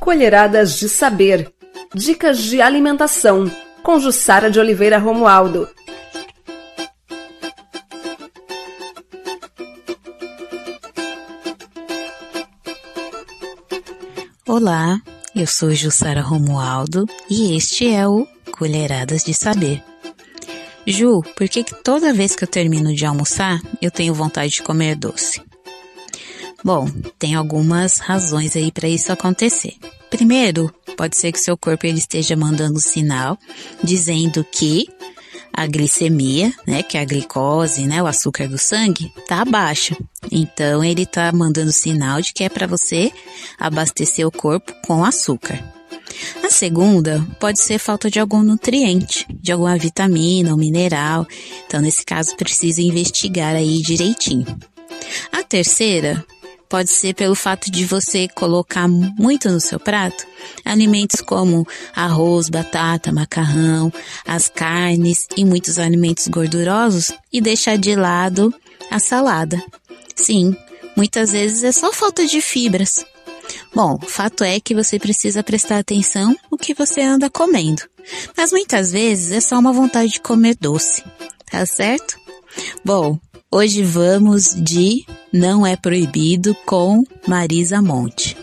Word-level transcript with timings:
Colheradas 0.00 0.78
de 0.78 0.88
Saber. 0.88 1.52
Dicas 1.94 2.38
de 2.38 2.60
alimentação. 2.60 3.50
Com 3.82 3.98
Jussara 3.98 4.50
de 4.50 4.58
Oliveira 4.58 4.98
Romualdo. 4.98 5.68
Olá, 14.46 14.98
eu 15.34 15.46
sou 15.46 15.74
Jussara 15.74 16.20
Romualdo 16.22 17.06
e 17.28 17.56
este 17.56 17.88
é 17.88 18.06
o 18.08 18.26
Colheradas 18.52 19.24
de 19.24 19.34
Saber. 19.34 19.82
Ju, 20.86 21.22
por 21.36 21.48
que, 21.48 21.62
que 21.62 21.74
toda 21.82 22.14
vez 22.14 22.34
que 22.34 22.44
eu 22.44 22.48
termino 22.48 22.94
de 22.94 23.04
almoçar 23.04 23.60
eu 23.80 23.90
tenho 23.90 24.14
vontade 24.14 24.52
de 24.52 24.62
comer 24.62 24.96
doce? 24.96 25.47
Bom, 26.64 26.88
tem 27.18 27.34
algumas 27.34 27.98
razões 27.98 28.56
aí 28.56 28.72
para 28.72 28.88
isso 28.88 29.12
acontecer. 29.12 29.74
Primeiro, 30.10 30.72
pode 30.96 31.16
ser 31.16 31.32
que 31.32 31.38
seu 31.38 31.56
corpo 31.56 31.86
ele 31.86 31.98
esteja 31.98 32.36
mandando 32.36 32.80
sinal 32.80 33.38
dizendo 33.82 34.44
que 34.44 34.88
a 35.52 35.66
glicemia, 35.66 36.52
né, 36.66 36.82
que 36.82 36.96
é 36.96 37.00
a 37.00 37.04
glicose, 37.04 37.86
né, 37.86 38.02
o 38.02 38.06
açúcar 38.06 38.48
do 38.48 38.58
sangue, 38.58 39.12
tá 39.26 39.44
baixa. 39.44 39.96
Então 40.30 40.84
ele 40.84 41.04
tá 41.04 41.30
mandando 41.32 41.72
sinal 41.72 42.20
de 42.20 42.32
que 42.32 42.44
é 42.44 42.48
para 42.48 42.66
você 42.66 43.12
abastecer 43.58 44.26
o 44.26 44.30
corpo 44.30 44.72
com 44.86 45.04
açúcar. 45.04 45.62
A 46.44 46.50
segunda 46.50 47.26
pode 47.38 47.60
ser 47.60 47.78
falta 47.78 48.10
de 48.10 48.18
algum 48.18 48.42
nutriente, 48.42 49.26
de 49.30 49.52
alguma 49.52 49.76
vitamina 49.76 50.52
ou 50.52 50.56
mineral. 50.56 51.26
Então 51.66 51.80
nesse 51.80 52.04
caso 52.04 52.36
precisa 52.36 52.80
investigar 52.80 53.54
aí 53.54 53.80
direitinho. 53.82 54.46
A 55.32 55.42
terceira 55.42 56.24
Pode 56.68 56.90
ser 56.90 57.14
pelo 57.14 57.34
fato 57.34 57.70
de 57.70 57.84
você 57.86 58.28
colocar 58.28 58.86
muito 58.86 59.50
no 59.50 59.60
seu 59.60 59.80
prato 59.80 60.26
alimentos 60.64 61.20
como 61.22 61.66
arroz, 61.94 62.48
batata, 62.48 63.10
macarrão, 63.10 63.92
as 64.26 64.48
carnes 64.48 65.26
e 65.36 65.44
muitos 65.44 65.78
alimentos 65.78 66.28
gordurosos 66.28 67.12
e 67.32 67.40
deixar 67.40 67.78
de 67.78 67.94
lado 67.94 68.54
a 68.90 68.98
salada. 68.98 69.62
Sim, 70.14 70.54
muitas 70.96 71.32
vezes 71.32 71.64
é 71.64 71.72
só 71.72 71.92
falta 71.92 72.26
de 72.26 72.40
fibras. 72.40 73.04
Bom, 73.74 73.98
fato 73.98 74.44
é 74.44 74.60
que 74.60 74.74
você 74.74 74.98
precisa 74.98 75.42
prestar 75.42 75.78
atenção 75.78 76.36
no 76.50 76.58
que 76.58 76.74
você 76.74 77.00
anda 77.00 77.30
comendo. 77.30 77.82
Mas 78.36 78.52
muitas 78.52 78.92
vezes 78.92 79.32
é 79.32 79.40
só 79.40 79.58
uma 79.58 79.72
vontade 79.72 80.12
de 80.12 80.20
comer 80.20 80.56
doce. 80.60 81.02
Tá 81.50 81.64
certo? 81.64 82.18
Bom, 82.84 83.18
Hoje 83.50 83.82
vamos 83.82 84.54
de 84.54 85.06
Não 85.32 85.66
é 85.66 85.74
Proibido 85.74 86.54
com 86.66 87.02
Marisa 87.26 87.80
Monte. 87.80 88.36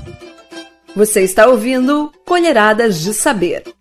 Você 0.96 1.22
está 1.22 1.46
ouvindo 1.46 2.12
Colheradas 2.26 3.02
de 3.02 3.14
Saber. 3.14 3.75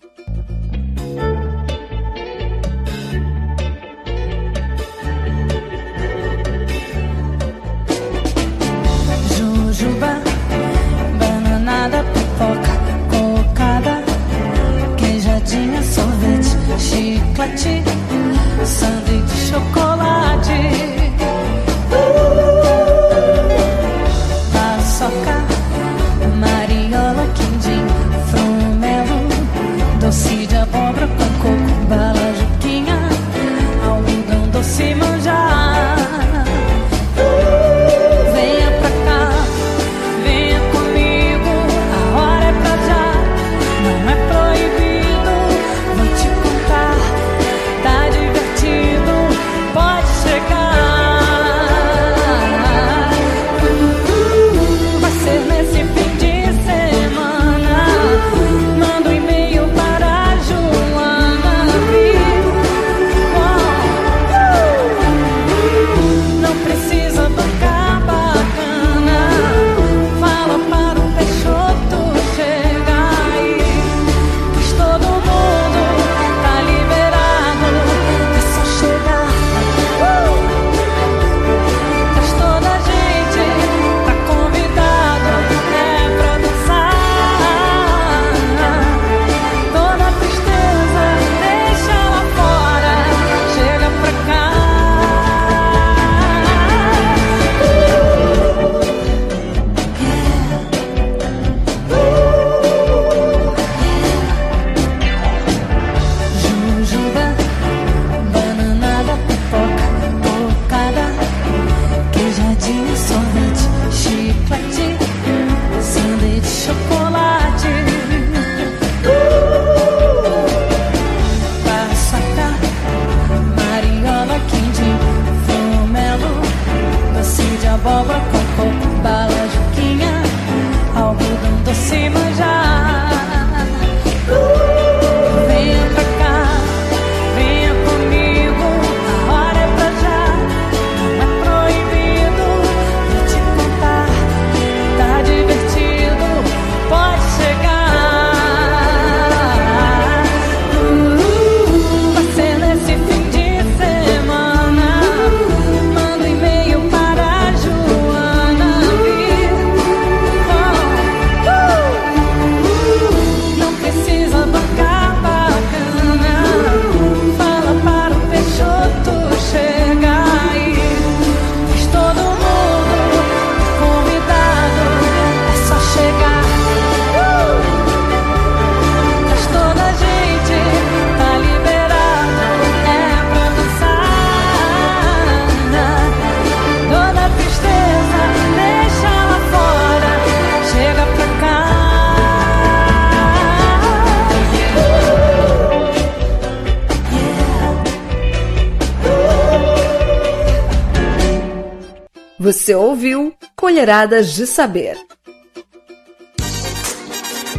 Você 202.44 202.74
ouviu 202.74 203.34
Colheradas 203.56 204.34
de 204.34 204.46
Saber. 204.46 204.98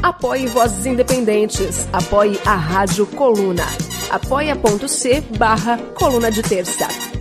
Apoie 0.03 0.45
Vozes 0.45 0.85
Independentes. 0.85 1.87
Apoie 1.91 2.39
a 2.45 2.53
Rádio 2.53 3.07
Coluna. 3.07 3.65
apoia.c 4.11 5.21
barra 5.39 5.79
Coluna 5.95 6.29
de 6.29 6.43
Terça. 6.43 7.14